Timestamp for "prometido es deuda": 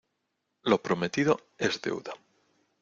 0.81-2.13